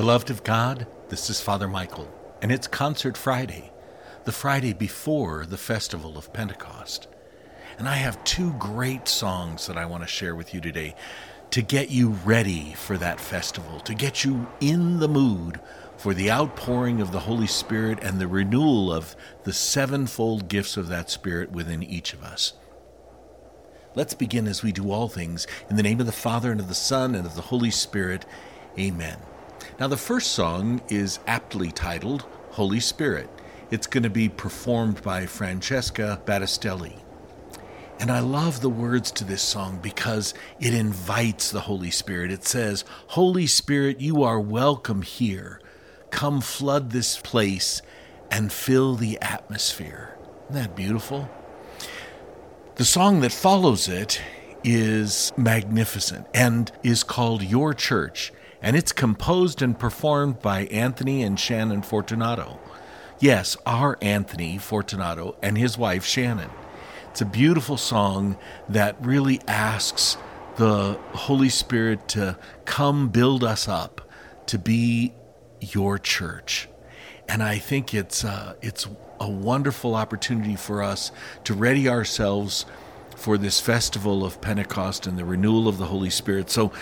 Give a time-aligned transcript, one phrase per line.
[0.00, 2.10] Beloved of God, this is Father Michael,
[2.40, 3.70] and it's Concert Friday,
[4.24, 7.06] the Friday before the festival of Pentecost.
[7.78, 10.94] And I have two great songs that I want to share with you today
[11.50, 15.60] to get you ready for that festival, to get you in the mood
[15.98, 20.88] for the outpouring of the Holy Spirit and the renewal of the sevenfold gifts of
[20.88, 22.54] that Spirit within each of us.
[23.94, 26.68] Let's begin as we do all things in the name of the Father and of
[26.68, 28.24] the Son and of the Holy Spirit.
[28.78, 29.18] Amen.
[29.80, 33.30] Now, the first song is aptly titled Holy Spirit.
[33.70, 36.98] It's going to be performed by Francesca Battestelli.
[37.98, 42.30] And I love the words to this song because it invites the Holy Spirit.
[42.30, 45.62] It says, Holy Spirit, you are welcome here.
[46.10, 47.80] Come flood this place
[48.30, 50.14] and fill the atmosphere.
[50.50, 51.30] Isn't that beautiful?
[52.74, 54.20] The song that follows it
[54.62, 58.30] is magnificent and is called Your Church
[58.62, 62.58] and it's composed and performed by Anthony and Shannon Fortunato.
[63.18, 66.50] Yes, our Anthony Fortunato and his wife Shannon.
[67.10, 70.16] It's a beautiful song that really asks
[70.56, 74.00] the Holy Spirit to come build us up
[74.46, 75.12] to be
[75.60, 76.68] your church.
[77.28, 78.86] And I think it's uh, it's
[79.20, 81.12] a wonderful opportunity for us
[81.44, 82.66] to ready ourselves
[83.16, 86.50] for this festival of Pentecost and the renewal of the Holy Spirit.
[86.50, 86.72] So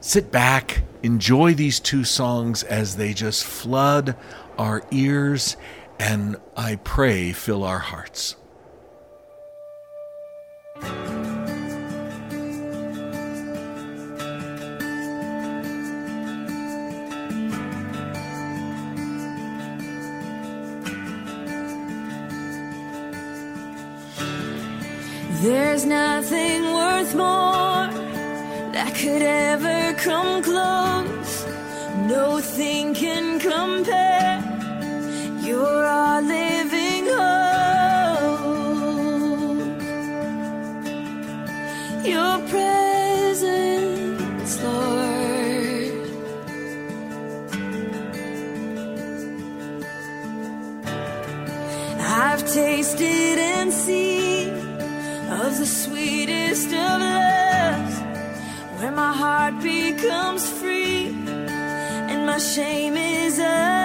[0.00, 4.16] sit back, enjoy these two songs as they just flood
[4.58, 5.56] our ears
[5.98, 8.36] and I pray fill our hearts.
[25.42, 27.88] There's nothing worth more
[28.72, 31.44] that could ever come close.
[32.06, 34.42] Nothing can compare.
[35.42, 38.40] You're our living hope.
[42.04, 45.10] Your presence, Lord.
[52.22, 54.48] I've tasted and seen
[55.30, 55.89] of the sweetest
[59.50, 63.79] heart becomes free and my shame is undone.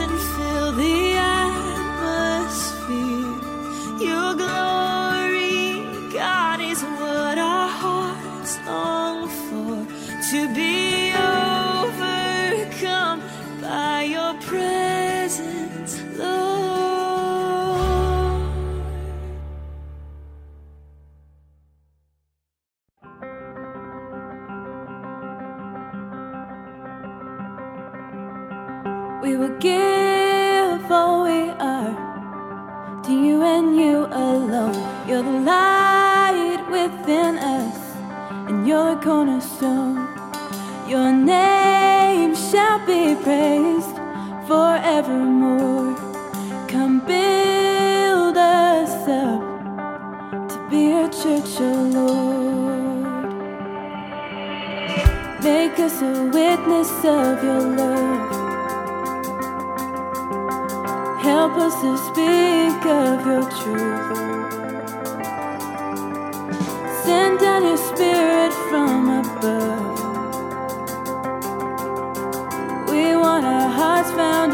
[0.00, 0.27] and
[29.38, 31.94] will give all we are
[33.04, 34.74] to you and you alone.
[35.06, 37.78] You're the light within us,
[38.48, 40.08] and you're the cornerstone.
[40.88, 43.94] Your name shall be praised
[44.48, 45.94] forevermore.
[46.66, 53.32] Come build us up to be a church, oh Lord.
[55.44, 58.47] Make us a witness of your love.
[61.28, 64.16] Help us to speak of your truth.
[67.04, 69.98] Send down your spirit from above.
[72.88, 74.47] We want our hearts founded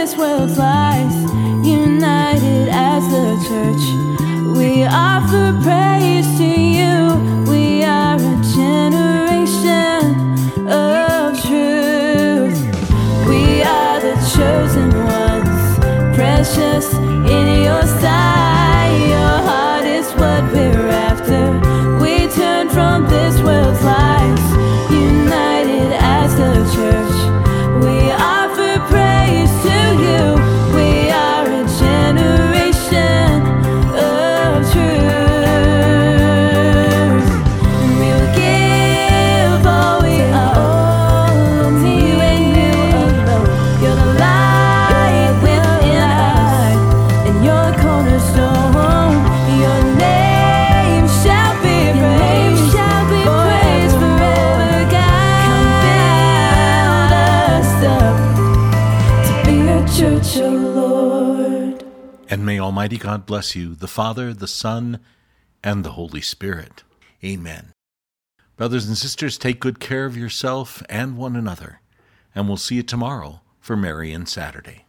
[0.00, 1.14] this world's lies,
[1.62, 3.84] united as the church.
[4.56, 6.96] We offer praise to you.
[7.50, 10.00] We are a generation
[10.66, 12.58] of truth.
[13.28, 18.39] We are the chosen ones, precious in your sight.
[60.32, 61.84] Church, oh Lord.
[62.28, 65.00] And may Almighty God bless you, the Father, the Son,
[65.62, 66.84] and the Holy Spirit.
[67.24, 67.72] Amen.
[68.56, 71.80] Brothers and sisters, take good care of yourself and one another,
[72.34, 74.84] and we'll see you tomorrow for Marian Saturday.